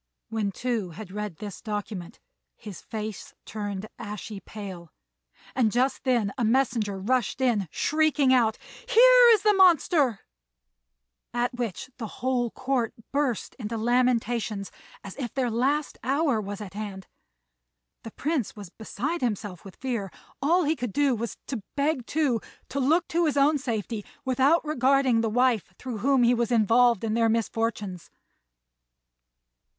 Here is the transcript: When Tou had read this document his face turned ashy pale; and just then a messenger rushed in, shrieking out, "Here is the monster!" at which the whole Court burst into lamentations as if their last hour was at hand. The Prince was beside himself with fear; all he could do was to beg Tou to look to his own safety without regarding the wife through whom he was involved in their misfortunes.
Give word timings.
When 0.29 0.51
Tou 0.51 0.89
had 0.89 1.11
read 1.11 1.35
this 1.37 1.61
document 1.61 2.19
his 2.57 2.81
face 2.81 3.35
turned 3.45 3.85
ashy 3.99 4.39
pale; 4.39 4.91
and 5.53 5.71
just 5.71 6.05
then 6.05 6.33
a 6.39 6.43
messenger 6.43 6.97
rushed 6.99 7.39
in, 7.39 7.67
shrieking 7.69 8.33
out, 8.33 8.57
"Here 8.89 9.29
is 9.33 9.43
the 9.43 9.53
monster!" 9.53 10.21
at 11.35 11.53
which 11.53 11.91
the 11.99 12.07
whole 12.07 12.49
Court 12.49 12.95
burst 13.11 13.53
into 13.59 13.77
lamentations 13.77 14.71
as 15.03 15.15
if 15.17 15.35
their 15.35 15.51
last 15.51 15.99
hour 16.03 16.41
was 16.41 16.61
at 16.61 16.73
hand. 16.73 17.05
The 18.01 18.09
Prince 18.09 18.55
was 18.55 18.71
beside 18.71 19.21
himself 19.21 19.63
with 19.63 19.75
fear; 19.75 20.11
all 20.41 20.63
he 20.63 20.75
could 20.75 20.93
do 20.93 21.13
was 21.13 21.37
to 21.45 21.61
beg 21.75 22.07
Tou 22.07 22.39
to 22.69 22.79
look 22.79 23.07
to 23.09 23.27
his 23.27 23.37
own 23.37 23.59
safety 23.59 24.03
without 24.25 24.65
regarding 24.65 25.21
the 25.21 25.29
wife 25.29 25.75
through 25.77 25.99
whom 25.99 26.23
he 26.23 26.33
was 26.33 26.51
involved 26.51 27.03
in 27.03 27.13
their 27.13 27.29
misfortunes. 27.29 28.09